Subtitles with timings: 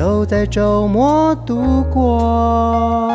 [0.00, 3.12] 都在周末度过，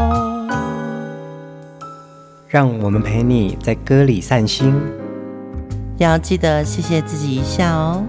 [2.48, 4.72] 让我们陪你在歌里散心，
[5.98, 8.06] 要记得谢谢自己一下哦。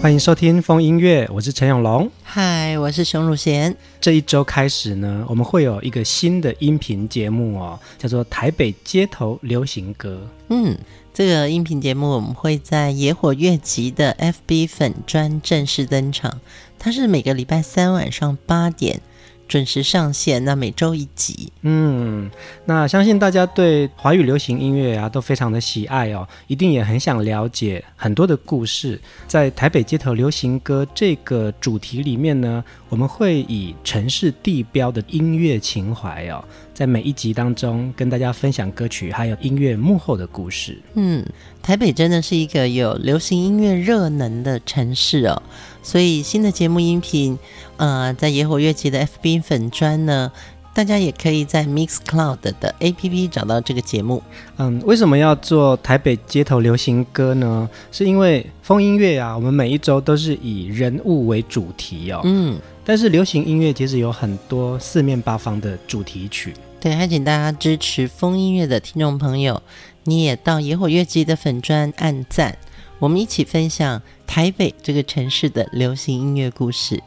[0.00, 2.10] 欢迎收听风音乐，我是陈永龙。
[2.22, 3.76] 嗨，我是熊汝贤。
[4.00, 10.18] 这一周开始呢，我们会有一个新的音频节目哦，叫做《台北街头流行歌》。
[10.48, 10.76] 嗯，
[11.14, 16.40] 这个音频节目我们会在野火乐集的 FB 粉专正式登场。
[16.78, 19.00] 它是每个礼拜三晚上八点。
[19.48, 21.52] 准时上线，那每周一集。
[21.60, 22.30] 嗯，
[22.64, 28.98] 那相信大家对华语流行音乐啊都非常的喜爱哦，一定也很想了解很多的故事。
[29.26, 36.42] 在台北街头流行歌这个主题里面呢，我们会以城市地标的音乐情怀哦，
[36.82, 40.76] 在每一集当中跟大家分享歌曲还有音乐幕后的故事。
[40.94, 41.24] 嗯，
[41.62, 45.40] 台北真的是一个有流行音乐热能的城市哦。
[45.80, 47.38] 所以新的节目音频，
[47.76, 50.32] 呃，在野火乐集的 FB 粉砖呢，
[50.74, 54.20] 大家也可以在 Mixcloud 的 APP 找到这个节目。
[54.56, 57.70] 嗯，为什么要做台北街头流行歌呢？
[57.92, 62.22] 是因为风音乐啊，我们每一周都是以人物为主题哦。
[62.24, 66.52] 嗯，但是流行音乐其实有很多四面八方的主题曲。
[66.82, 69.62] 对，还请大家支持风音乐的听众朋友，
[70.02, 72.58] 你也到野火乐集的粉专按赞。
[72.98, 77.00] 我们一起分享台北这个城市的流行音乐故事。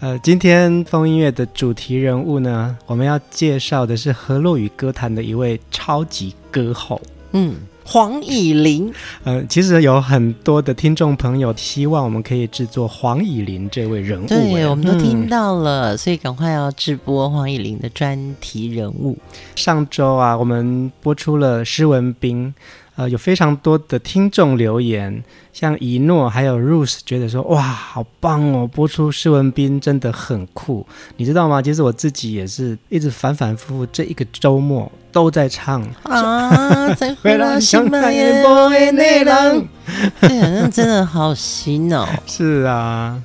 [0.00, 7.00] 呃，今天风音乐的主题人物呢，我们要介绍的是河洛语歌坛的一位超级歌后，
[7.32, 8.92] 嗯，黄以玲。
[9.22, 19.18] 呃，其实有很多的听众朋友希望我们可以制作黄以玲这位人物，对，我们都听到了，嗯，所以赶快要直播黄以玲的专题人物。
[19.54, 22.54] 上周啊，我们播出了施文斌。
[22.96, 25.20] 呃，有非常多的听众留言，
[25.52, 28.70] 像一诺还有 Rose 觉得说，哇，好棒哦！
[28.72, 31.60] 播出施文斌真的很酷，你知道吗？
[31.60, 39.66] 其实我自己也是一直反反复复，这一个周末都在唱啊，再回来想那夜波的内容，
[40.20, 42.06] 哎呀，那真的好洗脑！
[42.26, 43.16] 是啊。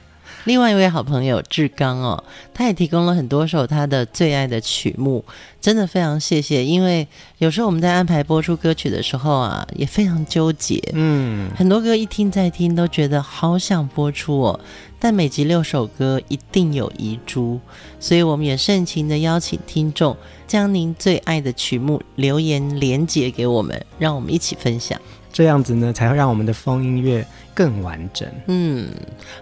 [0.50, 2.24] 另外一位好朋友志刚哦，
[2.56, 5.24] 他也提供了很多首他的最爱的曲目，
[5.62, 6.66] 真的非常谢谢。
[6.66, 10.82] 因为有时候我们在安排播出歌曲的时候啊，也非常纠结。
[10.94, 14.60] 嗯，很多歌一听再听都觉得好想播出哦，
[14.98, 17.60] 但每集六首歌一定有遗珠，
[18.00, 20.18] 所以我们也盛情的邀请听众
[20.48, 25.00] 将您最爱的曲目留言连结给我们，让我们一起分享。
[25.32, 27.24] 这样子呢，才会让我们的风音乐
[27.60, 28.26] 更完整。
[28.48, 28.88] 嗯，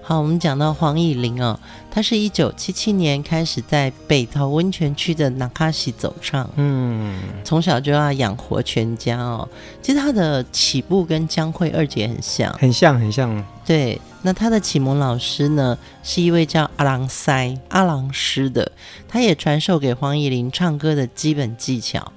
[0.01, 1.59] 好，我们讲到黄以玲哦，
[1.91, 6.49] 她是一九七七年开始在北投温泉区的纳卡西走唱。
[6.55, 9.47] 嗯，从小就要养活全家哦。
[9.83, 13.45] 其实她的起步跟江蕙二姐很像，很像，很像。
[13.63, 18.71] 对，那她的启蒙老师呢，是一位叫阿郎塞阿郎师的，
[19.07, 22.11] 他也传授给黄以玲唱歌的基本技巧。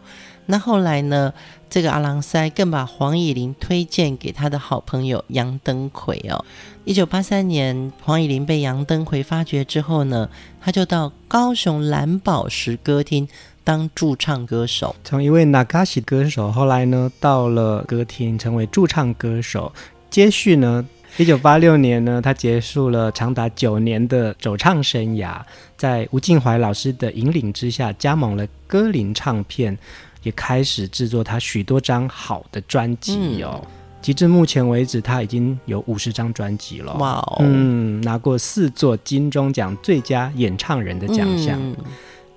[0.47, 1.32] 那后来呢，
[1.70, 6.44] 这个阿郎塞更把黄以玲推荐给他的好朋友杨登魁哦。
[6.84, 10.28] 一九八三年，黄以玲被杨登魁发掘之后呢，
[10.60, 13.28] 他就到高雄蓝宝石歌厅
[13.62, 14.97] 当驻唱歌手。
[15.04, 19.72] 从一位纳卡西歌手，后来呢，到了歌厅成为驻唱歌手。
[20.10, 20.84] 接续呢，
[21.19, 25.41] 一九八六年呢，他结束了长达九年的走唱生涯，
[25.76, 29.78] 在吴静怀老师的引领之下，加盟了歌林唱片。
[30.22, 33.62] 也开始制作他许多张好的专辑哦，
[34.03, 36.94] 截、嗯、至目前为止，他已经有五十张专辑了。
[36.94, 41.58] 哇哦，嗯，拿过四座金钟奖最佳演唱人的奖项。
[41.61, 41.76] 嗯、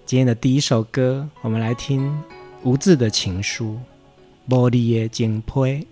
[0.06, 2.10] 今天的第一首歌，我们来听
[2.64, 3.78] 无字的情书，
[4.48, 5.86] 玻璃的金杯。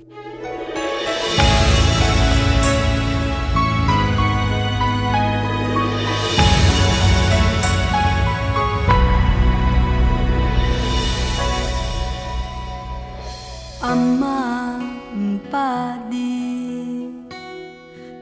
[13.83, 14.79] 阿嬷
[15.15, 17.11] 毋捌你，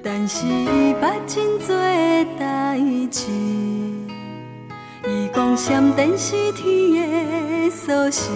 [0.02, 1.76] 但是伊捌真多
[2.40, 2.80] 代
[3.12, 3.28] 志。
[5.06, 6.64] 伊讲闪电是天
[6.94, 8.30] 的锁匙，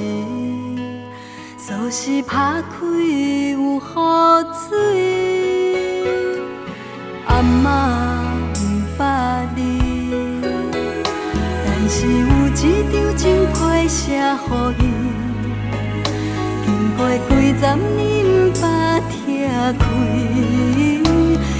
[1.58, 3.82] 锁匙拍开有雨
[4.52, 4.70] 水。
[7.26, 7.66] 阿嬷
[8.60, 8.62] 毋
[9.00, 9.02] 捌
[9.56, 9.62] 你，
[11.66, 12.52] 但是有一
[12.92, 13.24] 张真
[13.54, 15.03] 皮写予伊。
[16.98, 17.00] 过
[17.30, 17.62] 几十
[17.96, 18.02] 年
[18.54, 19.02] 不拆
[19.80, 19.82] 开，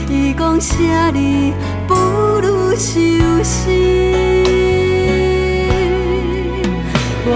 [0.10, 0.72] 伊讲写
[1.12, 1.18] 字
[1.88, 1.94] 不
[2.42, 3.54] 如收心。
[7.26, 7.32] 我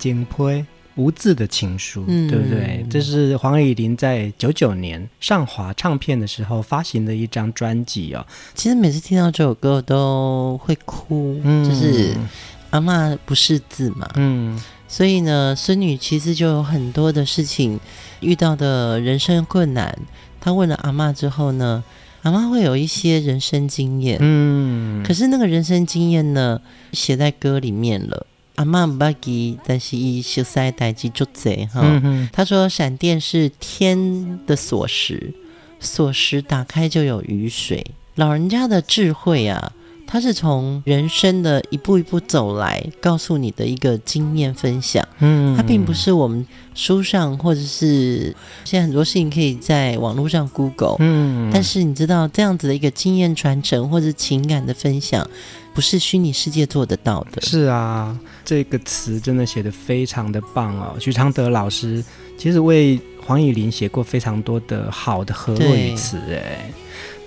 [0.00, 0.66] 无字的情批，
[0.96, 2.84] 无字的情书，嗯对不对？
[2.90, 8.26] 这是黄雨玲在九九年上华唱片的时候发行的一张专辑哦。
[8.54, 12.14] 其实每次听到这首歌，我都会哭，嗯就是
[12.70, 17.78] 阿嬷不识字嘛，嗯所以呢，孙女其实就有很多的事情
[18.20, 19.96] 遇到的人生困难。
[20.40, 21.84] 她问了阿嬷之后呢，
[22.22, 26.60] 阿嬷会有一些人生经验，嗯，可是那个人生经验呢，
[26.92, 28.26] 写在歌里面了。
[28.56, 31.80] 阿妈唔捌记，但是伊熟悉代志足济哈。
[32.32, 35.32] 他说：“闪电是天的锁匙，
[35.78, 37.84] 锁匙打开就有雨水。
[38.16, 39.72] 老人家的智慧啊，
[40.12, 45.06] 他是从人生的一步一步走来，告诉你的一个经验分享。
[45.20, 55.24] 嗯，它并不是我们书上或者是现在很多事情可以在网络上 Google，嗯，但是你知道这样子的一个经验传承或者情感的分享，
[55.72, 57.40] 不是虚拟世界做得到的。
[57.42, 60.96] 是啊，这个词真的写得非常的棒哦。
[60.98, 62.04] 许常德老师
[62.36, 66.68] 其实为黄以玲写过非常多的好的河洛语词，哎，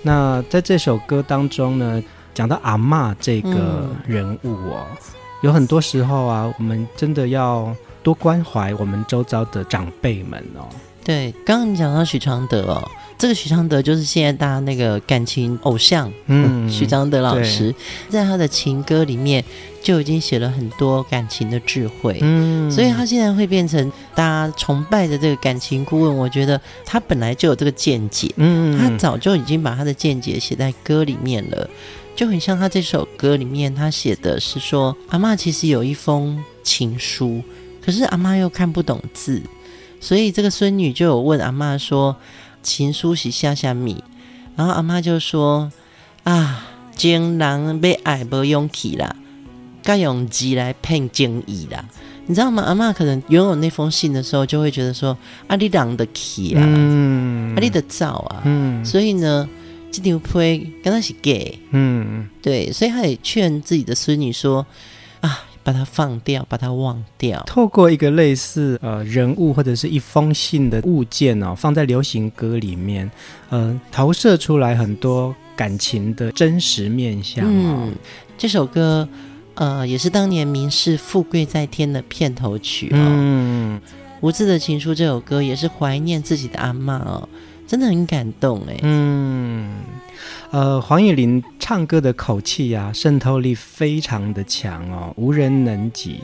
[0.02, 2.02] 那在这首歌当中呢，
[2.34, 4.96] 讲到阿嬷这个人物哦，嗯、
[5.42, 10.68] 有很多时候啊，我们真的要多关怀我们周遭的长辈们哦。
[11.04, 17.74] 对，刚刚你讲到许常德哦，这个许常德就是现在大家那个感情偶像，嗯， 许常德老师
[18.08, 19.44] 在他的情歌里面
[19.82, 26.16] 就已经写了很多感情的智慧，嗯，所以他现在会变成大家崇拜的这个感情顾问。
[26.16, 31.68] 我觉得他本来就有这个见解，嗯，他早就已经把他的见解写在歌里面了，
[32.14, 37.42] 就很像他这首歌里面他写的是说，阿嬷其实有一封情书，
[37.84, 39.42] 可是阿嬷又看不懂字。
[40.00, 42.14] 所以这个孙女就有问阿嬷说
[42.62, 44.04] ：“情书是下下米？”
[44.54, 45.72] 然后阿嬷就说
[46.24, 49.16] ：“啊，情人被爱没勇气啦，
[49.82, 51.84] 该用字来骗情意啦。”
[52.26, 52.62] 你知道吗？
[52.62, 55.16] 阿嬷可能拥有那封信的时候，就会觉得说
[55.48, 58.42] ：“啊，你人的气啊，嗯、啊，你的造啊。
[58.44, 59.48] 嗯”所以呢，
[59.94, 61.58] 这条配跟他是 gay。
[61.70, 64.66] 嗯，对，所以他也劝自己的孙女说
[65.20, 67.42] ：“啊。”把它放掉，把它忘掉。
[67.46, 73.10] 透过一个类似呃人物或者是一封信的物件哦，放在流行歌里面，
[73.48, 77.46] 呃，投射出来很多感情的真实面相。
[77.48, 77.94] 嗯，
[78.36, 79.08] 这首歌
[79.54, 83.00] 呃也是当年名士《富贵在天》的片头曲哦。
[83.00, 83.80] 嗯，
[84.20, 87.26] 无字的情书这首歌也是怀念自己的阿妈哦，
[87.66, 88.78] 真的很感动哎。
[88.82, 89.82] 嗯。
[90.50, 96.20] 呃，黄乙玲唱歌的口气呀、啊，渗透力非常的强哦，无人能及。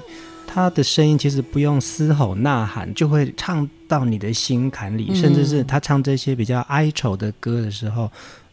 [0.47, 8.11] 她的声音其实不用嘶吼呐喊，就会唱到你的心坎里，嗯、甚至是她唱这些比较哀愁的歌的时候，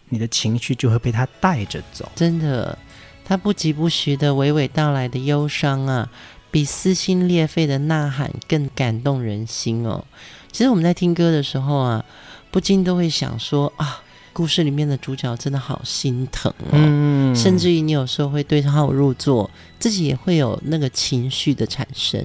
[0.09, 2.11] 你的情绪就会被她带着走。
[2.15, 2.77] 真的，
[3.23, 6.09] 她不疾不徐的娓娓道来的忧伤啊，
[6.49, 10.03] 比撕心裂肺的呐喊更感动人心哦。
[10.51, 12.03] 其实我们在听歌的时候啊，
[12.51, 14.01] 不禁都会想说啊。
[14.33, 19.49] 故事里面的主角真的好心疼哦，嗯、甚至于你有时候会对号入座，
[19.79, 22.23] 自己也会有那个情绪的产生。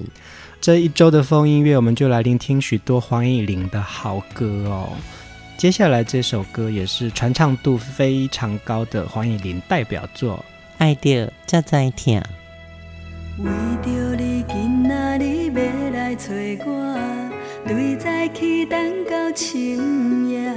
[0.61, 4.89] 这一周的风音乐，我们就来聆听许多黄以玲的好歌哦。
[5.57, 10.37] 接下来这首歌也是传唱度非常高的黄以玲代表作，
[10.77, 11.01] 《爱到
[11.47, 12.21] 才知疼》。
[13.39, 13.49] 为
[13.81, 16.31] 着你今仔日要来找
[16.67, 17.32] 我，
[17.65, 20.53] 对在起等到深夜。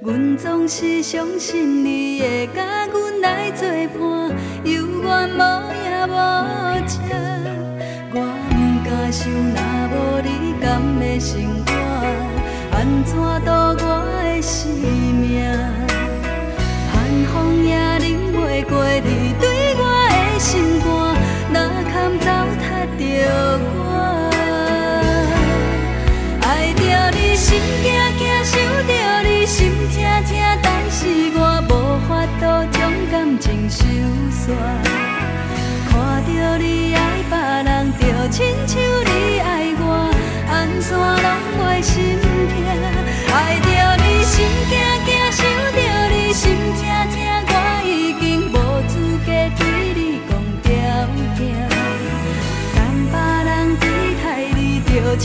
[0.00, 4.32] 阮总是相信你会甲阮来作伴，
[4.64, 5.40] 有缘无
[5.72, 6.12] 影无
[6.86, 6.98] 迹。
[8.12, 8.16] 我
[8.50, 8.52] 毋
[8.84, 9.58] 敢想，若
[9.90, 10.28] 无你
[10.60, 10.64] 甘
[10.98, 11.32] 会生
[11.64, 11.72] 活，
[12.72, 13.50] 安怎度
[13.84, 13.84] 我
[14.24, 15.42] 的生命？
[16.92, 16.94] 寒
[17.32, 18.72] 风也冷袂过
[19.04, 19.44] 你对
[19.76, 20.73] 我的心
[34.46, 37.32] 看着你爱别
[37.64, 39.82] 人，就亲像你爱我，
[40.50, 41.26] 安怎拢
[41.58, 42.28] 袂心痛？
[43.32, 43.66] 爱着
[44.04, 44.72] 你心惊
[45.06, 45.40] 惊，想
[45.72, 45.78] 着
[46.10, 46.42] 你心
[46.74, 47.16] 痛痛，
[47.48, 47.52] 我
[47.86, 48.22] 已经
[48.52, 48.54] 无
[48.86, 48.92] 资
[49.24, 49.62] 格对
[49.94, 50.30] 你讲
[50.62, 50.68] 条
[51.38, 51.40] 件，
[52.74, 52.78] 等
[53.10, 53.48] 别人
[53.80, 53.82] 对
[54.22, 54.24] 待
[54.54, 55.24] 你，就亲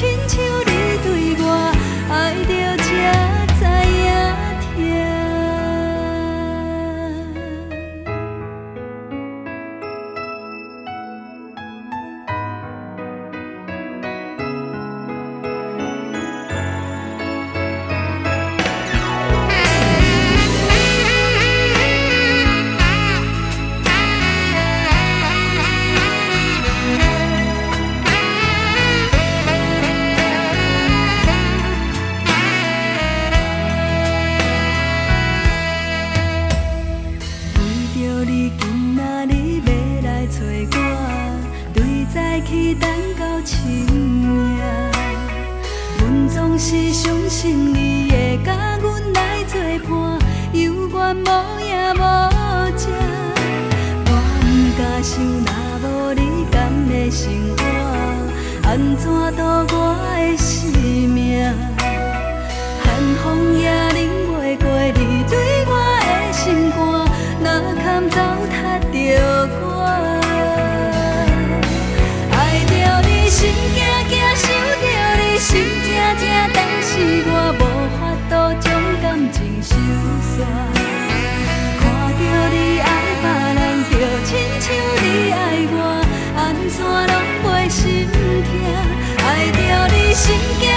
[90.29, 90.68] sinking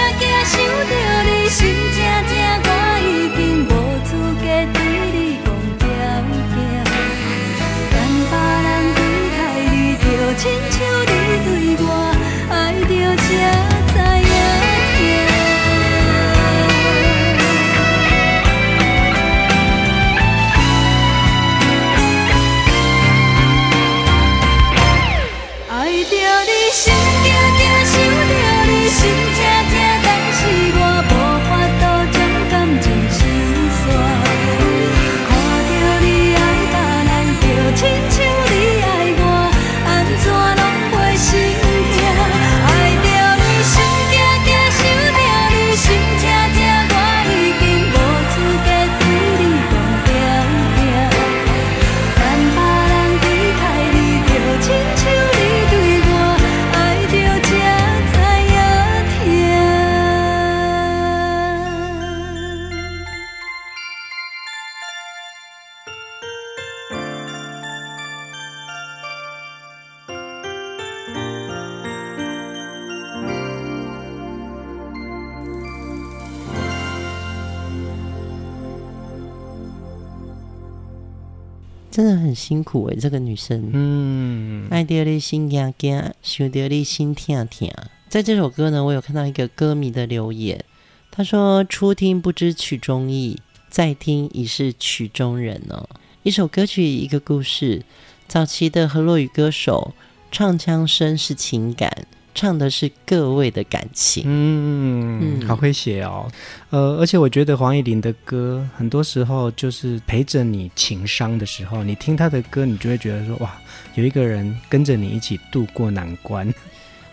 [81.93, 83.69] 真的很辛苦哎，这个女生。
[83.71, 87.71] 嗯，爱到你心惊惊，想到你心痛痛。
[88.09, 90.65] 在这首歌呢，我有看到一个歌迷的留言，
[91.11, 95.87] 他说：“初听不知曲中意，再听已是曲中人哦。”
[96.23, 97.83] 一首歌曲，一个故事。
[98.27, 99.93] 早期的河洛语歌手
[100.31, 102.07] 唱腔声是情感。
[102.35, 106.27] 唱的是各位的感情，嗯，嗯好会写哦，
[106.69, 113.53] 呃，而且我觉得黄乙玲的歌很多时候就是陪着你情伤的时候，你听她的歌，你就会觉得说，哇，
[113.95, 116.53] 有一个人跟着你一起度过难关。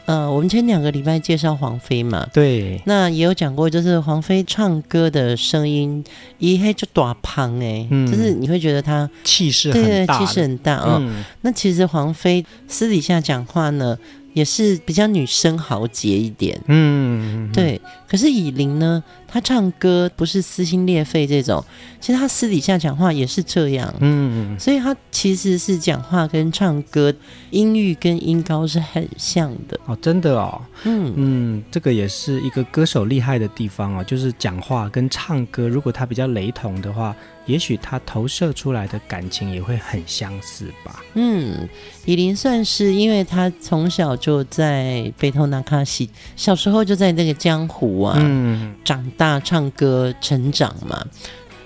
[0.06, 6.02] 呃，我们前两个礼拜介绍黄飞嘛，对，那也有讲过，就是黄飞唱歌的声音
[6.38, 10.98] 一黑就短胖哎，嗯、就是你会觉得她气势很大，气势很大哦。
[11.00, 13.96] 嗯、那其实黄飞私底下讲话呢，
[14.32, 17.80] 也是比较女生豪杰一点，嗯，对。
[18.10, 21.64] 可是以琳呢，她唱歌不是撕心裂肺这种，
[22.00, 24.58] 其实她私底下讲话也是这样，嗯。
[24.58, 27.14] 所以她其实是讲话跟唱歌
[27.50, 37.14] 音域跟音高是很像的哦，真的哦，嗯嗯，这个也是一个歌手厉害的地方哦，就是讲话跟唱歌，如果他比较雷同的话。
[37.46, 41.02] 也许他投射出来的感情也会很相似吧。
[41.14, 41.68] 嗯，
[42.04, 51.04] 以琳算是，因为他从小就在北投纳卡西，小时候就在那个江湖啊，嗯，长大唱歌成长嘛。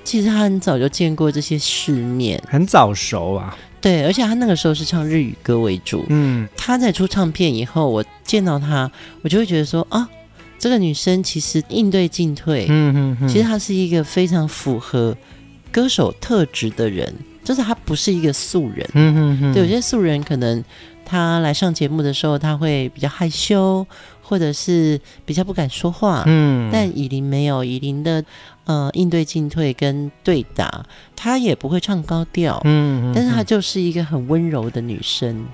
[0.05, 3.57] 其实他很早就见过这些世面，很早熟啊。
[3.81, 6.05] 对，而且他那个时候是唱日语歌为主。
[6.09, 8.91] 嗯，他在出唱片以后，我见到他，
[9.23, 10.09] 我就会觉得说啊，
[10.59, 15.17] 这个女生其实应对进退，嗯嗯嗯，其实她是一个非常符合。
[15.73, 18.89] 歌手特质的人，就是她不是一个素人。
[18.95, 20.63] 嗯嗯嗯，对，有些素人可能
[21.05, 23.85] 他来上节目的时候，他会比较害羞，
[24.25, 26.25] 或者是比较不敢说话。
[26.27, 28.25] 嗯，但以琳没有，以琳的
[28.65, 30.85] 呃应对进退跟对打，
[31.15, 32.61] 她也不会唱高调。
[32.65, 35.47] 嗯，嗯，但是她就是一个很温柔的女生。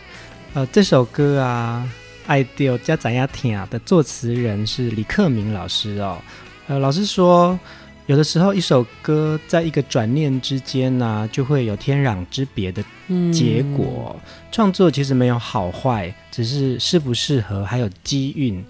[0.54, 1.86] 呃，这首歌啊，
[2.26, 6.16] 《爱到才知影疼》的作词人是李克明老师哦。
[6.68, 7.58] 呃，老师说。
[8.10, 12.82] 有的时候，一首歌在一个转念之间呢、啊，就会有天壤之别的
[13.32, 14.16] 结果。
[14.16, 14.20] 嗯、
[14.50, 18.64] 创作其实没有好坏，只是适不适合，还有机运，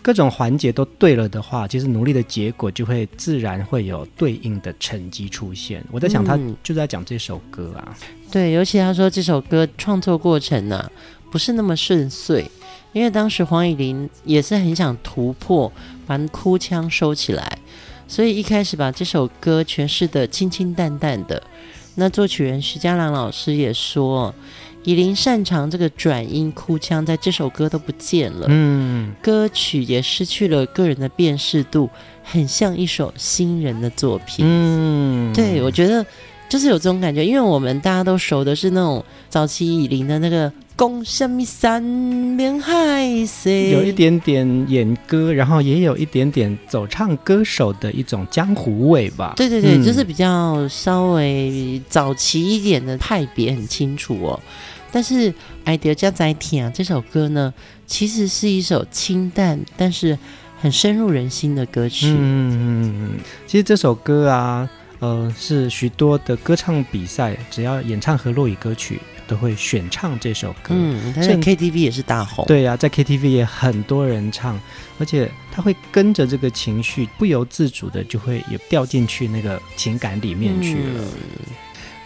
[0.00, 5.84] 各种环节都对了的话，其实努力的结果就会自然会有对应的成绩出现。
[5.92, 7.94] 我在想，他就在讲这首歌啊。
[8.00, 10.90] 嗯、对，尤其他说这首歌创作过程呢、啊，
[11.30, 12.50] 不是那么顺遂，
[12.94, 15.70] 因为当时黄以玲也是很想突破，
[16.06, 17.58] 把哭腔收起来。
[18.08, 21.42] 所以一开始把这首歌诠释的清清淡淡的，
[21.96, 24.34] 那作曲人徐佳朗老师也说，
[24.84, 31.90] 以琳擅长这个转音哭腔，在这首歌都不见了，嗯，歌曲也失去了个人的辨识度，
[32.22, 36.04] 很像一首新人的作品，嗯，对，我觉得
[36.48, 40.52] 就是有这种感觉，因为我们大家都熟的是那种早期以琳的那个。
[40.76, 49.32] 共什么山盟海誓，有一点点演歌，然后也有一点点走唱歌手的一种江湖味吧。
[49.34, 54.38] 对对对，嗯、就是比较稍微早期一点的派别很清楚哦。
[54.92, 55.32] 但是
[55.64, 57.52] 《爱到才知疼》这首歌呢，
[57.86, 60.18] 其实是一首清淡但是
[60.60, 62.08] 很深入人心的歌曲。
[62.08, 63.10] 嗯嗯嗯，
[63.46, 69.00] 其实这首歌啊，呃，是许多的歌唱比赛，只要演唱和落语歌曲。
[69.26, 74.60] 都会选唱这首歌，嗯，他在 KTV 也是大红，对呀、啊，在 KTV 也很多人唱，
[74.98, 81.00] 而且他会跟着这个情绪，不由自主的就会也掉进去那个情感里面去了。
[81.00, 81.08] 嗯、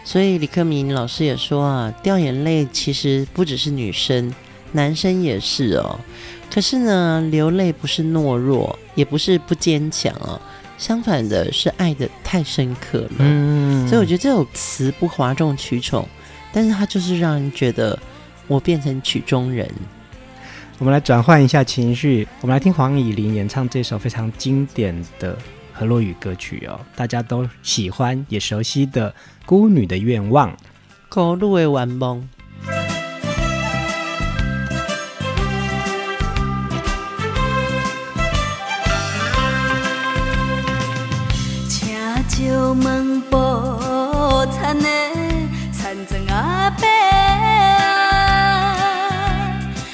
[0.03, 4.33] 所以李克明老师也说啊，掉眼泪其实不只是女生，
[4.71, 5.99] 男生也是哦。
[6.53, 10.41] 可是呢，流泪不是懦弱，也不是不坚强哦，
[10.77, 13.11] 相反的是爱的太深刻了。
[13.19, 16.07] 嗯，所以我觉得这首词不哗众取宠。
[16.53, 17.97] 但是它就是让人觉得
[18.47, 19.69] 我变成曲中人。
[20.77, 25.37] 我们来转换一下情绪，我们来听黄以玲演唱这首非常经典的
[25.71, 29.11] 河洛语歌曲哦，大家都喜欢也熟悉的
[29.45, 30.51] 《孤女的愿望》。
[31.07, 32.27] 孤女的愿望。
[41.67, 41.95] 请
[42.27, 45.00] 借问无田的。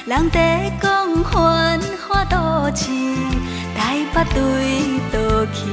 [0.07, 2.37] 人在讲繁华都
[2.73, 2.85] 市，
[3.75, 4.39] 台北对
[5.11, 5.67] 倒去，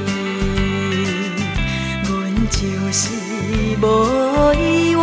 [2.03, 2.13] 阮
[2.49, 2.57] 就
[2.91, 3.01] 是
[3.81, 5.01] 无意愿，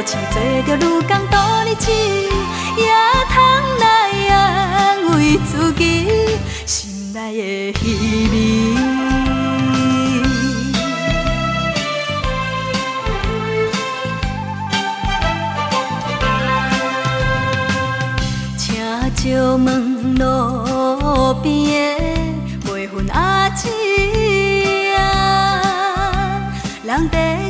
[0.00, 1.36] 都市做着女工独
[1.68, 2.84] 日子，也
[3.28, 3.36] 通
[3.80, 3.84] 来
[4.34, 4.34] 安
[5.10, 6.08] 慰自己
[6.64, 7.84] 心内的稀
[8.32, 8.34] 微。
[19.16, 21.52] 请问路边
[22.64, 23.68] 的卖粉阿姊
[24.96, 26.40] 啊，
[26.84, 27.49] 人在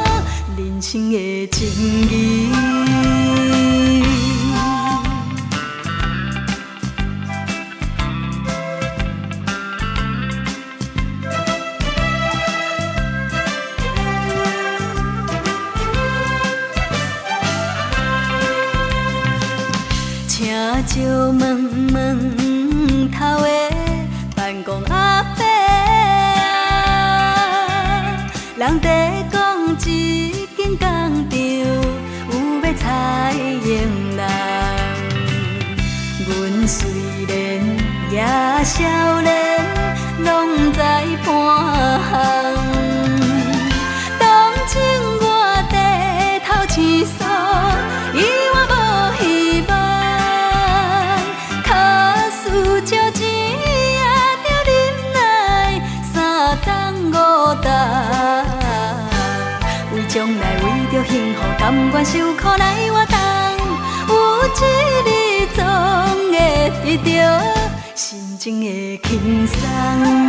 [0.81, 1.69] 生的情
[2.09, 2.80] 意，
[62.03, 63.15] 受苦来活动，
[64.09, 64.13] 有
[64.47, 64.61] 一
[65.07, 65.09] 日
[65.53, 65.63] 总
[66.31, 66.35] 会
[66.83, 67.11] 得到
[67.93, 68.31] 心。
[68.41, 70.20] 情的轻松。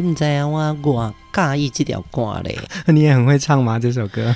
[0.00, 2.58] 你唔知啊，我我介意这条歌嘞。
[2.86, 3.78] 你也很会唱吗？
[3.78, 4.34] 这首歌？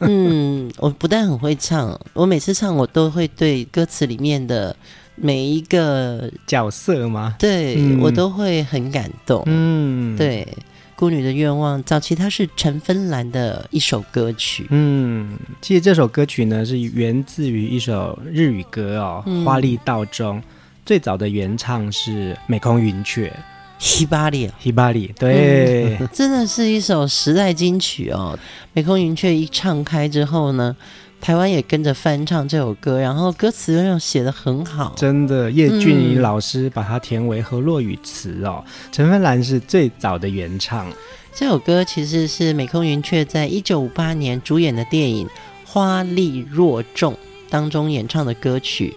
[0.00, 4.76] 嗯，我不但很会唱，我每次唱我都会对歌词里面的。
[5.18, 7.36] 每一个角色吗？
[7.38, 9.42] 对、嗯、我都会很感动。
[9.46, 10.46] 嗯，对，
[10.94, 14.66] 《孤女的愿望》早期它是陈芬兰的一首歌曲。
[14.68, 20.38] 嗯，其实这首歌曲呢是源自于一首日语歌哦，嗯《花丽道中》。
[20.84, 23.32] 最早的原唱是美空云雀
[23.80, 28.38] ，Hibari，Hibari，对、嗯，真的是一首时代金曲哦。
[28.72, 30.76] 美空云雀一唱开之后呢，
[31.20, 35.50] 台湾也跟着翻唱这首歌，然后歌词又写得很好，真的。
[35.50, 40.86] 叶俊仪老师把它填为和洛语词哦，陈芬兰是最早的原唱。
[41.34, 45.26] 这首歌其实是美空云雀在一九五八年主演的电影
[45.66, 47.12] 《花丽若众》
[47.50, 48.96] 当中演唱的歌曲，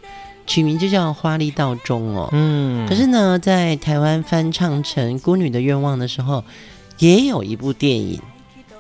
[0.50, 2.28] 曲名就叫《花丽道中》哦。
[2.32, 6.44] 嗯，可是呢，在台湾翻唱成《孤女的愿望》的时候，
[6.98, 8.20] 也有一部电影。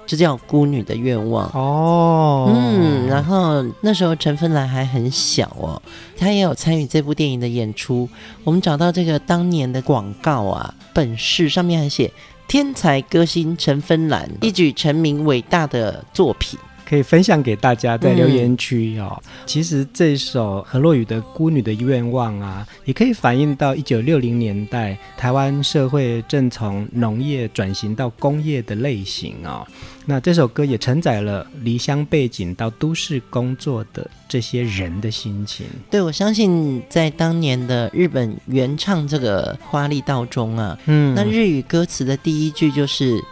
[0.07, 5.79] 就叫《孤女的愿望》哦，嗯，然后那时候陈芬兰还很小哦，
[6.17, 8.09] 她也有参与这部电影的演出。
[8.43, 12.11] 我们找到这个当年的广告啊，本事上面还写
[12.49, 16.57] “天才歌星陈芬兰一举成名伟大的作品”。
[16.89, 19.21] 可以分享给大家，在留言区哦。
[19.23, 29.67] 嗯、其实这首河洛语的《孤女的愿望》啊，也可以反映到一九六零年代台湾社会正从农业转型到工业的类型哦。
[30.07, 35.67] 那这首歌也承载了离乡背景到都市工作的这些人的心情。
[35.91, 43.23] 对，我相信在当年的日本原唱这个《花丽道中》啊，嗯，那日语歌词的第一句就是。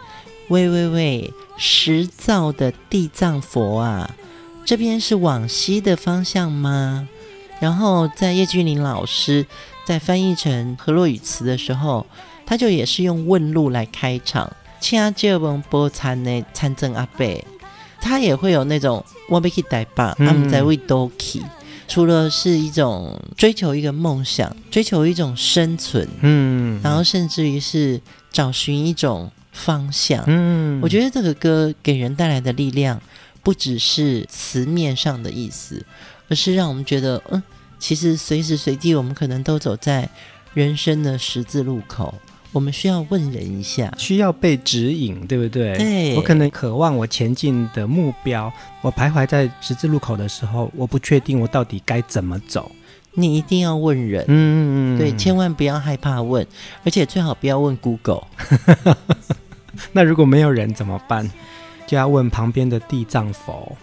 [0.48, 4.10] 喂喂喂，石造的地藏佛啊，
[4.64, 7.06] 这边是往西的方向吗？
[7.60, 9.44] 然后在叶君林老师
[9.84, 12.06] 在翻译成河洛语词的时候，
[12.46, 14.50] 他就也是用问路来开场。
[14.80, 17.44] 请借问波参的参政阿伯，
[18.00, 21.42] 他也会有那种我要去台北，他们在为都去。
[21.86, 28.00] 除了是一种追求一个梦想，追求一种生存，嗯，然后甚至于是
[28.32, 29.30] 找寻一种。
[29.58, 33.00] 方向，嗯，我觉得这个歌给人带来的力量，
[33.42, 35.84] 不只是词面上的意思，
[36.28, 37.42] 而是让我们觉得，嗯，
[37.78, 40.08] 其实随时随地我们可能都走在
[40.54, 42.14] 人生的十字路口，
[42.52, 45.76] 我们需要问人一下，需要被指引，对不对？
[45.76, 52.70] 对，我可能渴望我前进的目标，我徘徊在十字路口的时候，我不确定我到底该怎么走。
[53.14, 56.46] 你一定要问人，嗯嗯嗯，对，千万不要害怕问，
[56.84, 58.22] 而且最好不要问 Google。
[59.92, 61.30] 那如果没有人怎么办？
[61.86, 63.74] 就要问旁边的地藏佛。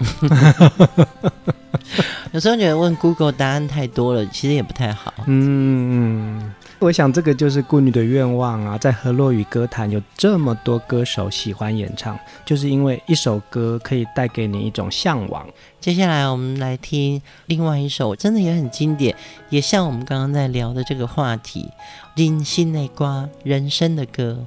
[2.32, 5.14] 有时候觉得问 Google 答案太多了，其实也不太好。
[5.26, 15.44] 嗯嗯，我想这个就是孤女的愿望啊，在河洛语歌坛有这么多歌手喜欢演唱，就是因为一首歌可以带给你一种向往。
[15.80, 19.16] 接下来我们来听另外一首，真的也很经典，
[19.50, 21.70] 也像我们刚刚在聊的这个话题，
[22.16, 24.46] 人心内瓜，人生的歌。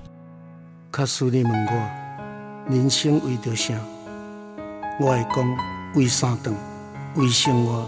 [0.98, 3.72] 假使你问我，人生为着啥？
[4.98, 5.56] 我会讲
[5.94, 6.52] 为三顿，
[7.14, 7.86] 为生活，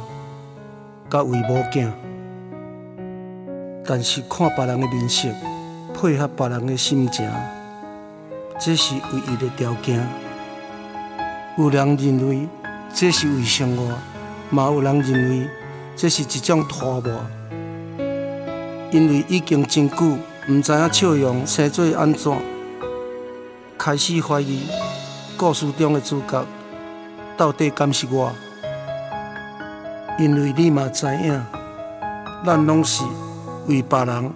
[1.11, 1.91] 甲为某囝。
[3.85, 5.29] 但是看别人的面色，
[5.93, 7.29] 配合别人的心情，
[8.61, 10.01] 这是唯一的条件。
[11.59, 12.47] 有人认为
[12.95, 13.93] 这是为生活，
[14.51, 15.49] 嘛有人认为
[15.97, 17.11] 这是一种拖磨。
[18.93, 22.60] 因为已经真久，唔知影笑容生做安怎。
[23.83, 24.61] 开始怀疑
[25.39, 26.45] 故事中的主角
[27.35, 28.31] 到底敢是我，
[30.19, 31.43] 因为你嘛知影，
[32.45, 33.03] 咱拢是
[33.67, 34.31] 为别人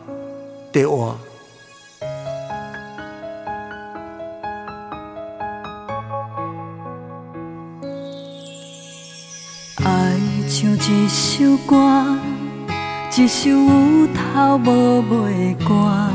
[0.72, 1.14] 在活。
[9.84, 11.76] 爱像一首歌，
[13.14, 16.08] 一首有头无尾的歌，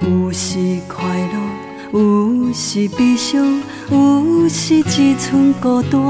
[0.00, 1.51] 有时快乐。
[1.92, 6.00] 有时悲伤，有时只剩孤单。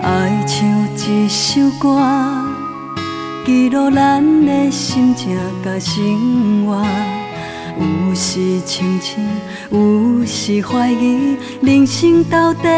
[0.00, 0.64] 爱像
[0.96, 2.00] 一首歌，
[3.44, 6.86] 记录咱的心情甲生活。
[7.80, 9.18] 有时清醒，
[9.70, 12.68] 有时怀疑，人生到底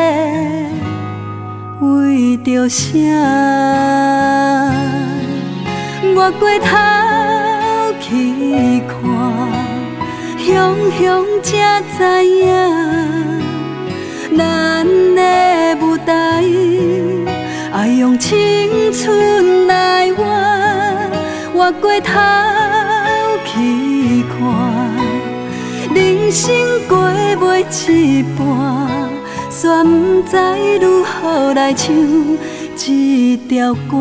[1.80, 2.90] 为着啥？
[6.16, 6.68] 我回头
[8.00, 8.94] 去看。
[10.46, 12.46] 想想才知影，
[14.34, 15.20] 咱的
[15.82, 16.42] 舞台
[17.70, 20.24] 爱用青春来换。
[21.52, 22.12] 我回头
[23.44, 24.34] 去看，
[25.94, 26.50] 人生
[26.88, 26.96] 过
[27.46, 28.42] 尾一半，
[29.50, 30.32] 煞不知
[30.80, 31.94] 如何来唱
[32.74, 33.94] 这条歌。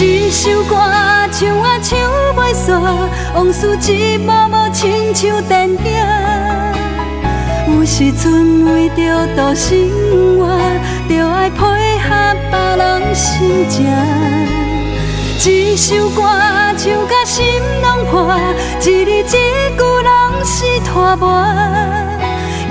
[0.00, 0.74] 一首歌
[1.30, 1.98] 唱啊唱
[2.34, 2.80] 袂煞，
[3.34, 5.76] 往事一幕幕亲像电影。
[7.68, 9.78] 有时阵为着度生
[10.38, 10.48] 活，
[11.08, 11.58] 着爱配
[11.98, 12.08] 合
[12.50, 13.86] 别人心情。
[15.44, 16.22] 一首歌
[16.76, 17.44] 唱甲心
[17.82, 18.36] 拢破，
[18.80, 18.82] 一
[19.22, 21.44] 字一句拢是拖磨，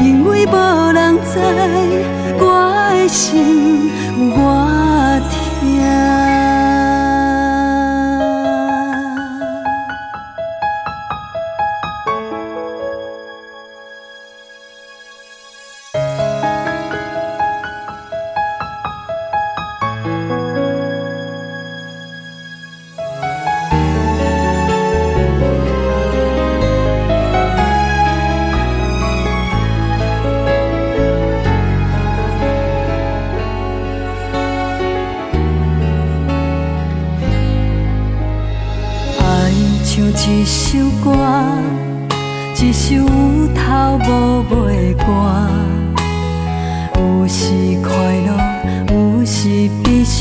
[0.01, 1.39] 因为无人知
[2.39, 2.43] 我
[2.93, 5.10] 的心有我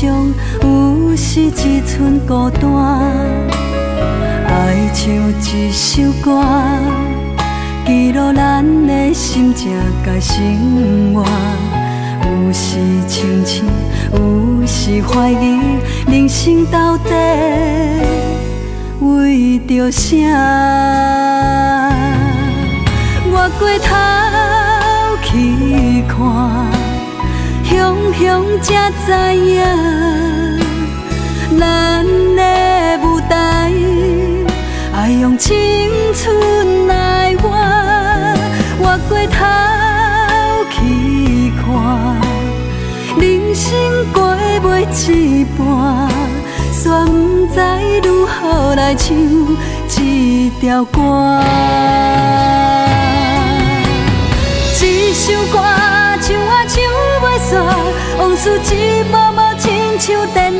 [0.03, 2.63] 有时只剩孤单，
[4.47, 6.43] 爱像一首歌，
[7.85, 9.71] 记录咱的心境
[10.03, 11.23] 甲生活。
[12.23, 13.63] 有时庆幸，
[14.13, 15.59] 有时怀疑，
[16.07, 17.13] 人生到底
[19.01, 20.17] 为着啥？
[23.31, 23.95] 我回头
[25.21, 26.80] 去看。
[27.71, 29.07] 雄雄才知
[29.37, 29.63] 影，
[31.57, 32.05] 咱
[32.35, 32.41] 的
[33.01, 33.71] 舞台
[34.93, 37.49] 爱用青春来换。
[38.77, 39.35] 我回头
[40.69, 41.65] 去看。
[43.17, 43.69] 人生
[44.11, 44.65] 过袂
[45.09, 45.59] 一半，
[46.73, 47.55] 煞不知
[48.03, 49.15] 如何来唱
[49.87, 49.95] 这
[50.59, 50.99] 条歌。
[54.83, 55.59] 一首歌
[56.31, 56.81] 唱啊唱
[57.21, 57.51] 袂煞，
[58.19, 60.59] 往事一幕幕亲像电影。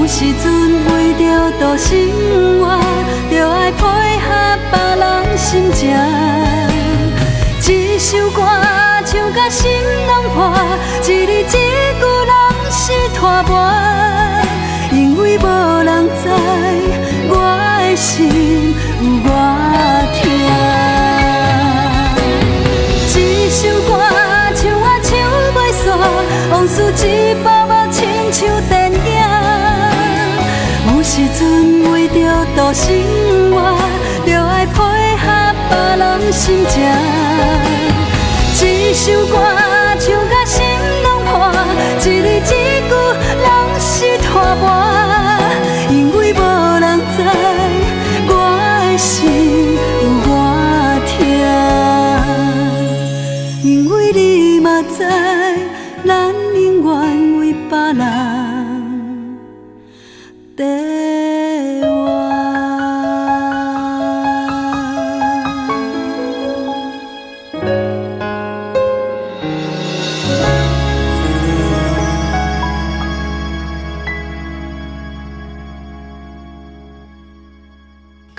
[0.00, 0.68] 有时阵。
[1.78, 1.96] 生
[2.58, 2.64] 活，
[3.30, 3.78] 就爱配
[4.18, 4.26] 合
[4.72, 5.80] 别人心情。
[7.68, 8.42] 一首歌
[9.04, 9.70] 唱甲心
[10.08, 10.52] 拢破，
[11.02, 11.60] 一字一
[12.00, 12.34] 句拢
[12.68, 13.52] 是拖磨，
[14.90, 15.46] 因为无
[15.84, 16.28] 人知
[17.28, 17.32] 我
[17.80, 19.30] 的心有偌
[30.98, 32.14] 有时阵为着
[32.56, 32.90] 度生
[33.52, 33.56] 活，
[34.26, 34.82] 就爱配
[35.22, 35.26] 合
[35.70, 36.74] 别人心情。
[38.60, 39.38] 一首歌
[40.00, 40.56] 唱到心
[41.04, 41.54] 拢破，
[42.00, 42.92] 一字一句
[43.44, 43.46] 拢
[43.78, 44.66] 是拖磨，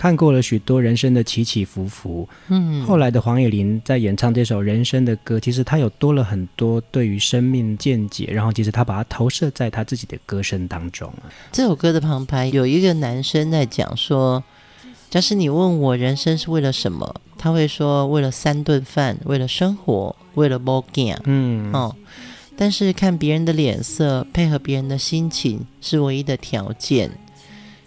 [0.10, 11.14] 看过了许多人生的起起伏伏，嗯，后来的黄野玲在演唱这首人生的歌，其实他有多了很多对于生命见解，然后其实他把它投射在他自己的歌声当中。
[11.52, 14.44] 这首歌的旁白有一个男生在讲说，
[15.12, 21.72] 假使你问我人生是为了什么，他会说为了三顿饭，为了生活，为了某件，嗯。
[21.72, 21.96] 哦，
[22.58, 27.12] 但是看别人的脸色，配合别人的心情是唯一的条件。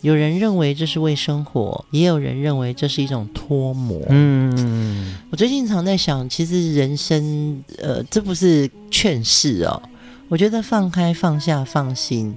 [0.02, 4.00] 有人认为这是为生活，也有人认为这是一种脱模。
[4.08, 9.80] 嗯，我最近常在想，其实人生，呃，这不是劝世哦。
[10.28, 12.36] 我觉得放开、放下、放心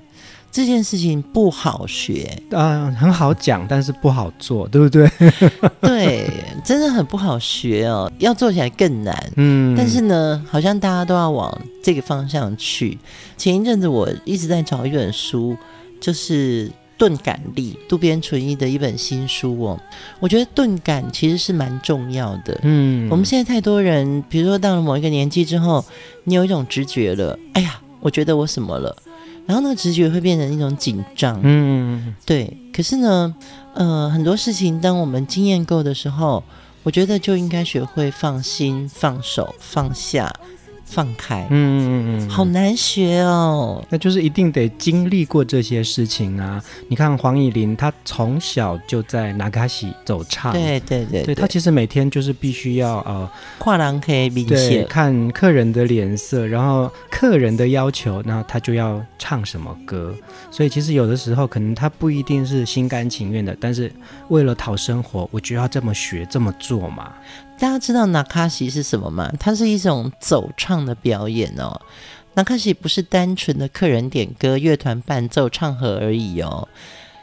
[0.52, 5.10] 这件事情不好学啊，很好讲，但是不好做，对不对？
[5.82, 6.30] 对，
[6.64, 9.32] 真的很不好学哦，要做起来更难。
[9.38, 13.00] 嗯，但是呢，好像大家都要往这个方向去。
[13.38, 15.58] 前一阵子我一直在找一本书，
[16.00, 16.72] 就是。
[16.98, 19.80] 钝感力，渡边淳一的一本新书哦，
[20.20, 22.60] 我觉得钝感其实是蛮重要的。
[22.64, 25.84] 嗯，我们现在太多人，比如说到了某一个年纪之后，
[26.24, 28.96] 你有一种直觉了，哎呀，我觉得我什么了，
[29.46, 31.40] 然后那个直觉会变成一种紧张。
[31.44, 32.58] 嗯，对。
[32.74, 33.36] 可是呢，
[33.74, 36.44] 呃，很多事情当我们经验够的时候，
[36.84, 40.34] 我觉得就应该学会放心、放手、放下。
[40.96, 43.86] 放开，嗯嗯嗯，好难学哦。
[43.90, 46.64] 那就是一定得经历过这些事情啊。
[46.88, 60.16] 你看黄以玲，她从小就在拿卡西走唱，对对对，对，她其实每天就是必须要呃跨栏可以明显看客人的脸色，然后客人的要求，那她就要唱什么歌。
[60.50, 63.92] 所以其实有的时候可能她不一定是心甘情愿的，但是
[64.30, 67.12] 为了讨生活，我就要这么学这么做嘛。
[67.58, 69.32] 大家知道那卡西是什么吗？
[69.40, 71.80] 它是一种走唱的表演哦。
[72.34, 76.68] 那卡西不是单纯的客人点歌、乐团伴奏、唱和而已哦。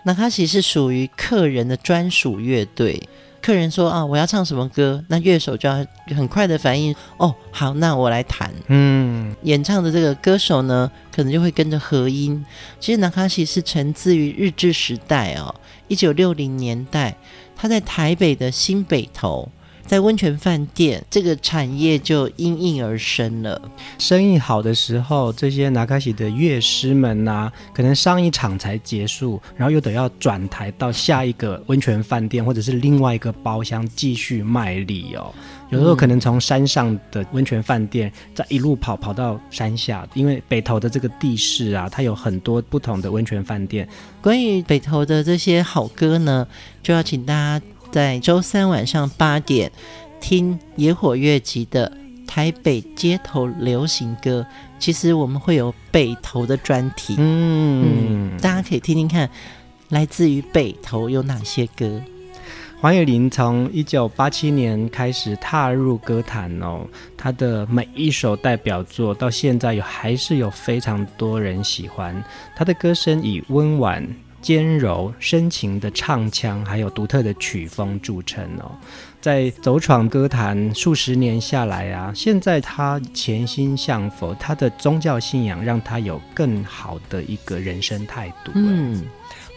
[0.04, 3.08] 那卡西是属于客人的专属乐队。
[3.42, 5.84] 客人说啊，我要唱什么歌，那乐手就要
[6.16, 6.94] 很快的反应。
[7.18, 8.50] 哦，好，那我来弹。
[8.68, 12.42] 嗯，演唱的这个歌手呢，可能就会跟着合音。
[12.80, 15.54] 其实那卡西是承自于日治时代哦，
[15.88, 17.16] 一九六零年代，
[17.54, 19.48] 他在台北的新北投。
[19.86, 23.60] 在温泉饭店，这个产业就应运而生了。
[23.98, 35.32] 生意好的时候，这些那卡西的乐师们呐、啊，可能上一场才结束，然后又得要转台到下一个温泉饭店，或者是另外一个包厢继续卖力哦。
[35.68, 43.88] 有时候可能从山上的温泉饭店再一路跑跑到山下，因为北投的这个地势啊，它有很多不同的温泉饭店。
[44.20, 46.46] 关于北投的这些好歌呢，
[46.82, 47.64] 就要请大家。
[47.92, 49.70] 在周三晚上八点，
[50.18, 51.92] 听野火乐集的
[52.26, 54.46] 台北街头流行歌。
[54.78, 59.28] 其实我们会有北投的专题，嗯，嗯，大家可以听听看，
[59.90, 62.00] 来自于北投有哪些歌。
[62.80, 72.24] 黄雨玲从一九八七年开始踏入歌坛哦，她的每一首代表作到现在有还是有非常多人喜欢。
[72.56, 74.08] 她的歌声以温婉。
[74.42, 78.72] 坚柔深情的唱腔，还有独特的曲风著称哦。
[79.20, 88.50] 在走闯歌坛数十年下来啊，现在他潜心向佛，他的宗教信仰让他有更好的一个人生态度。
[88.54, 89.04] 嗯，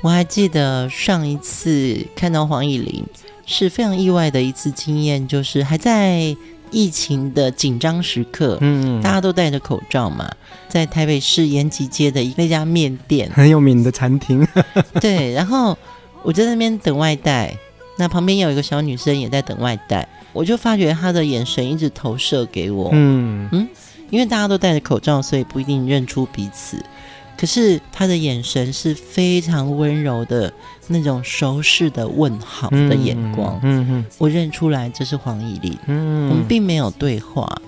[0.03, 3.03] 我还记得上一次看到黄以玲
[3.45, 6.37] 是非常意外的一次经验，就是还在。
[6.75, 10.29] 疫情的紧张时刻，嗯，大家都戴着口罩嘛，
[10.67, 14.45] 在台北市延吉街的一那家面店，很有名的餐厅，
[14.99, 15.31] 对。
[15.31, 15.77] 然后
[16.21, 17.57] 我在那边等外带，
[17.97, 22.89] 那旁边有一个小女生也在等外带，我就发觉她的眼神一直投射给我。
[22.91, 23.65] 嗯嗯，
[24.09, 26.77] 因为大家都戴着口罩，所以不一定认出彼此。
[27.37, 30.51] 可是他的眼神是非常温柔的
[30.87, 33.59] 那种熟识的问好的眼光。
[33.63, 35.77] 嗯嗯我认出来这是黄以玲。
[35.87, 37.61] 嗯，我们并没有对话，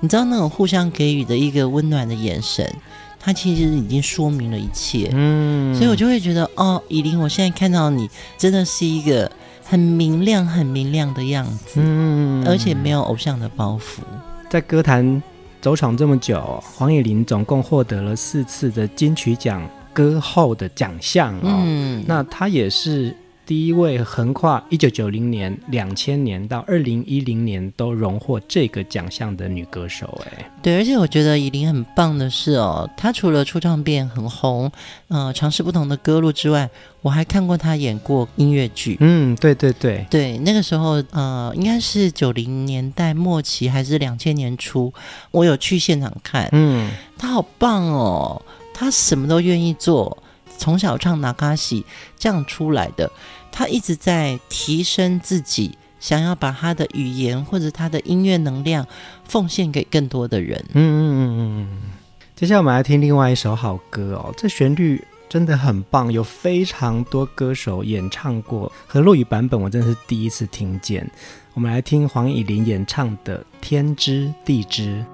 [0.00, 2.72] 你知道那种互相给予的一个温暖的眼神，
[3.18, 5.10] 它其实已经说明了一切。
[5.12, 8.08] 嗯，所以我就会觉得，哦，以玲，我现在看到你，
[8.38, 9.30] 真的是一个
[9.62, 14.00] 很明亮、很明亮的样子，嗯，而且没有偶像的包袱。
[14.48, 15.22] 在歌坛
[15.60, 21.62] 走场这么久，黄以玲总共获得了四次的金曲奖歌后的奖项哦。
[21.64, 23.14] 嗯，那她也是
[23.50, 30.06] 第一位横跨一九九零年、两千年到二零一零年都荣获这个奖项的女歌手。
[30.24, 34.70] 哎，对，而且我觉得以琳很棒的是哦，她除了出唱片很红，
[35.08, 36.70] 呃，尝试不同的歌路之外，
[37.02, 38.96] 我还看过她演过音乐剧。
[39.00, 44.94] 嗯，对对对，对，那个时候呃，应该是九零年代末期还是两千年初，
[45.32, 46.48] 我有去现场看。
[46.52, 46.88] 嗯，
[47.18, 48.40] 她好棒哦，
[48.72, 50.22] 她什么都愿意做，
[50.56, 51.84] 从小唱拿卡西
[52.16, 53.10] 这样出来的，
[53.52, 58.86] 她一直在提升自己，想要把他的语言或者他的音乐能量
[59.24, 60.64] 奉献给更多的人。
[60.72, 61.90] 嗯嗯嗯嗯嗯。
[62.34, 71.08] 接下来我们来听另外一首好歌哦，这旋律真的很棒，有非常多歌手演唱过，和落雨版本我真的是第一次听见。
[71.52, 75.04] 我们来听黄以玲演唱的《天知地知》。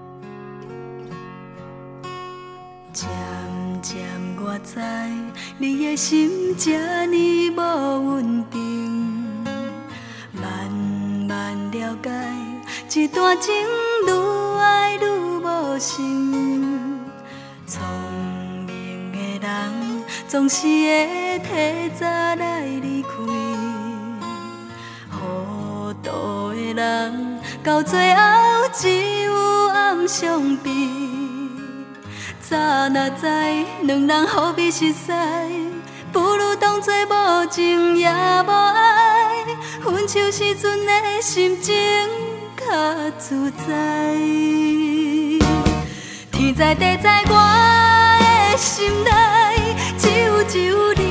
[2.92, 3.08] 渐
[3.82, 3.98] 渐
[4.38, 4.80] 我知，
[5.58, 8.60] 你的心这呢无稳定，
[10.32, 10.70] 慢
[11.26, 12.10] 慢了解，
[13.00, 13.54] 一段情
[14.06, 14.10] 愈
[14.60, 17.00] 爱愈无心。
[17.66, 17.82] 聪
[18.66, 23.08] 明的人总是会提早来离开，
[25.10, 28.20] 糊涂的人到最后
[28.74, 29.32] 只有
[29.68, 30.70] 暗伤悲。
[32.48, 32.56] 早
[32.90, 33.26] 若知
[33.82, 35.12] 两人何必熟悉，
[36.12, 39.44] 不如当作无情也无爱，
[39.82, 41.74] 分手时阵的心情
[42.56, 44.14] 较自在。
[46.30, 47.34] 天在地在我
[48.52, 49.10] 的心内
[49.98, 51.05] 只有只有你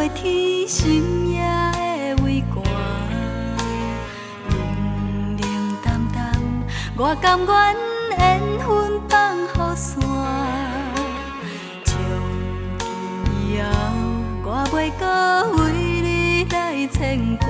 [0.00, 2.62] 月天，深夜的微寒，
[4.48, 4.56] 冷
[5.36, 6.22] 冷淡淡，
[6.96, 7.50] 我甘愿
[8.16, 9.90] 缘分放雨伞。
[11.84, 11.92] 从
[12.78, 12.86] 今
[13.42, 13.66] 以后，
[14.44, 15.02] 我袂搁
[15.56, 16.54] 为你来
[16.86, 17.46] 牵挂，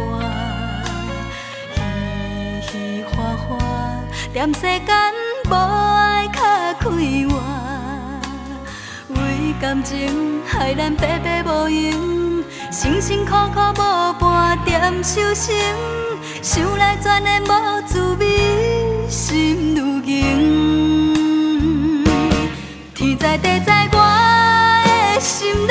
[2.63, 2.73] 嘻嘻
[3.13, 3.49] 哈哈，
[4.35, 4.89] 踮世间
[5.51, 6.41] 无爱较
[6.81, 6.89] 快
[7.29, 7.31] 活。
[9.11, 9.17] 为
[9.61, 12.28] 感情害咱白白无用，
[12.81, 15.53] 辛辛苦苦无半点收成，
[16.41, 18.39] 想来全然无滋味，
[19.09, 22.05] 心愈凝。
[22.95, 23.99] 天在地在我
[25.17, 25.67] 的心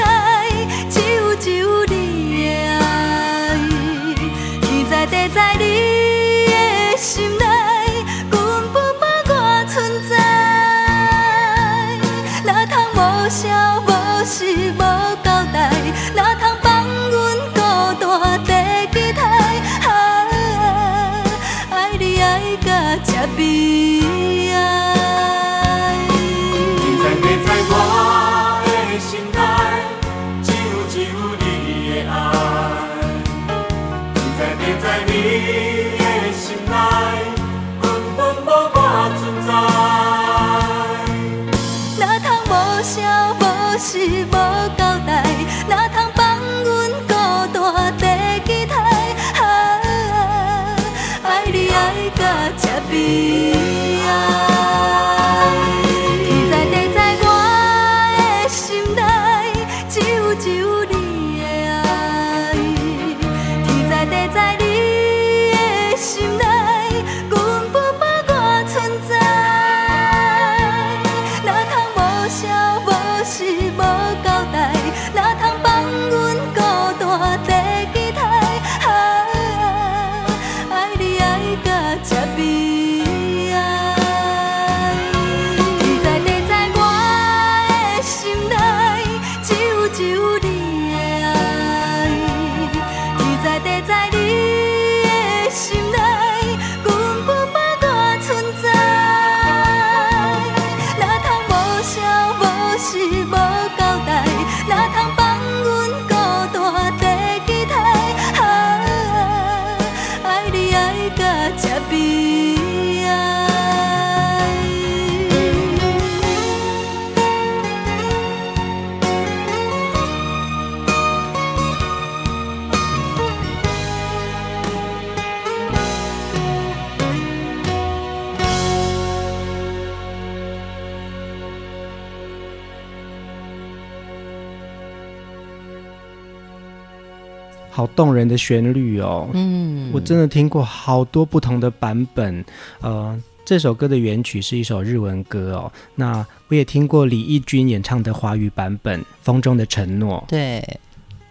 [137.78, 139.30] 好动人的旋律哦。
[139.34, 142.44] 嗯，我真的听过好多不同的版本。
[142.82, 143.16] 呃，
[143.46, 145.72] 这首歌的原曲是一首日文歌哦。
[145.94, 150.80] 那我也听过李翊君演唱的华语版本《风中的承诺》，对，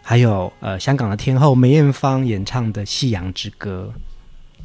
[0.03, 3.93] 还有呃香港的天后梅艳芳演唱的《夕阳之歌》。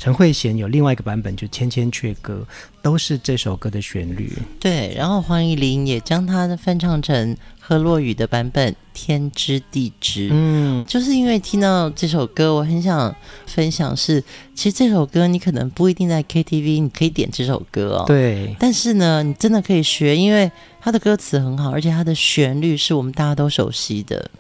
[0.02, 2.44] 陈慧娴有另外一个版本，就《千千阙歌》，
[2.82, 4.34] 都是这首歌的旋律。
[4.60, 10.22] 对，然后黄义玲也将它翻唱成何洛雨的版本《天知地知》。
[10.32, 14.20] 嗯，就是因为听到这首歌，我很想分享是，
[14.56, 18.06] 其实这首歌你可能不一定在 KTV 你可以点这首歌哦。
[18.08, 18.56] 对。
[18.60, 24.32] 但是呢，你真的可以学，因为它的歌词很好，而且它的旋律是我们大家都熟悉的。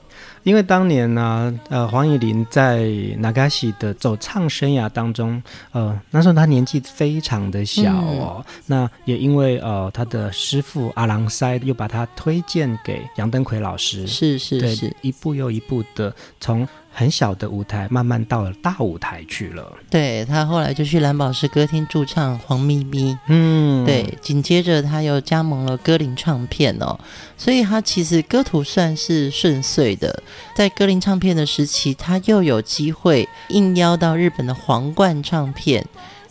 [0.43, 2.87] 因为当年呢，呃，黄以玲在
[3.19, 8.43] 那嘎西的走唱生涯当中，呃，那时候她年纪非常的小哦。
[8.47, 19.71] 嗯、那也因为呃，她的师傅阿郎塞又把她推荐给杨登魁老师，是是是，是，一步又一步的从很小的舞台慢慢到了大舞台去了。
[19.89, 26.99] 对，他后来就去蓝宝石歌厅驻唱黄咪咪，嗯，对，紧接着他又加盟了歌林唱片哦，
[27.37, 30.21] 所以他其实歌途算是顺遂的。
[30.53, 35.85] 在歌林唱片的时期，他又有机会应邀到日本的皇冠唱片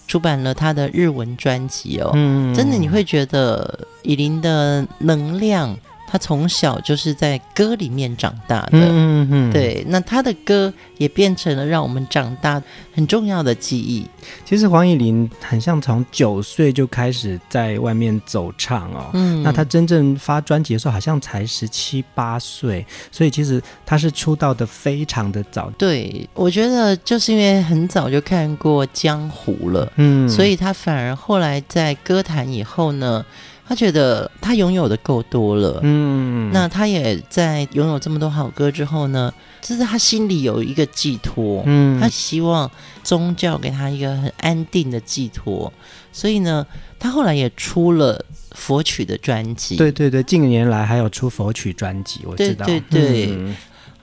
[0.07, 2.11] 出版了他的日文专辑哦。
[2.15, 5.77] 嗯，真的你会觉得以琳的能量。
[6.11, 12.61] 他从小就是在歌里面长大的，嗯嗯，对，那他的歌也变成了让我们长大
[12.93, 14.05] 很重要的记忆。
[14.45, 25.71] 其实黄以玲很像从九岁就开始在外面走唱哦，嗯，那他真正发专辑的时候好像才十七八岁，所以其实他是出道的非常的早。
[25.79, 33.25] 对，我觉得就是因为很早就看过江湖了，嗯，所以他反而后来在歌坛以后呢。
[33.71, 42.69] 他觉得他拥有的够多了，嗯，那他也在拥有这么多好歌之后呢，就是他心里有一个寄托，嗯，他希望
[43.05, 45.73] 宗教给他一个很安定的寄托，
[46.13, 46.67] 所以呢，
[46.99, 48.25] 他后来也出了
[48.57, 53.55] 佛曲的专辑，对对对，近年来还有出佛曲专辑，我知道，对对对，嗯，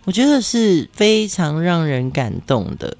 [0.05, 2.95] 我觉得是非常让人感动的。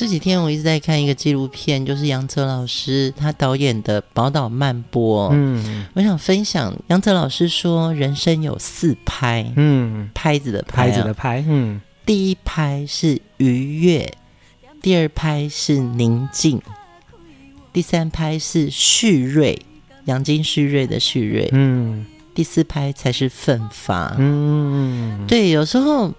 [0.00, 5.28] 这几天我一直在看一个纪录片，就是杨哲老师他导演的《宝岛漫播》。
[5.34, 14.10] 嗯，我想分享杨哲老师说，人生有四拍，嗯，拍子的拍，啊，拍子的拍，嗯，第一拍是愉悦，
[14.80, 16.62] 第二拍是宁静，
[17.70, 19.60] 第三拍是旭锐，
[20.06, 26.10] 养精蓄锐的旭锐，嗯，第四拍才是奋发，嗯，对，有时候。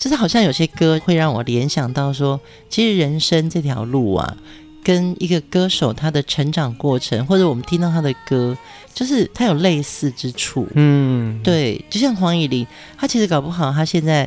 [0.00, 2.40] 就是好像有些歌会让我联想到说，
[2.70, 4.34] 其实人生这条路啊，
[4.82, 8.56] 跟一个歌手他的成长过程，或者我们听到他的歌，
[8.94, 10.66] 就是他有类似之处。
[10.74, 14.26] 嗯，对，就像黄以玲，他其实搞不好他现在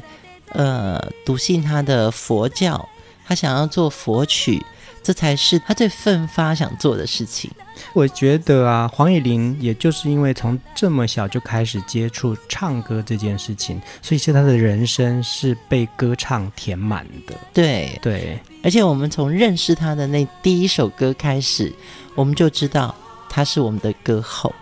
[0.49, 2.87] 呃笃信他的佛教，
[3.25, 4.63] 他想要做佛曲，
[5.03, 7.51] 这才是他最奋发想做的事情。
[7.91, 17.35] 我觉得啊，黄以玲也就是因为从这么小就开始接触唱歌这件事情，所以其实他的人生是被歌唱填满的。
[17.53, 21.73] 对对，而且我们从认识他的那第一首歌开始，
[22.15, 22.95] 我们就知道
[23.29, 24.53] 他是我们的歌后。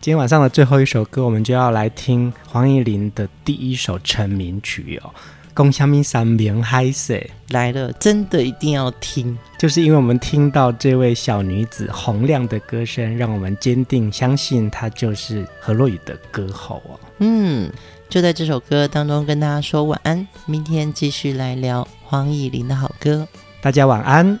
[0.00, 5.12] 今天晚上的最后一首歌，我们就要来听黄以玲的第一首成名曲哦。
[5.54, 17.00] 公虾米三明海水来了，真的一定要听，就是因为我们听到这位小女子洪亮的歌声，让我们坚定相信她就是何洛雨的歌喉哦。
[17.18, 17.70] 嗯，
[18.08, 23.26] 就在这首歌当中跟大家说晚安，明天继续来聊黄以玲的好歌，
[23.60, 24.38] 大家晚安。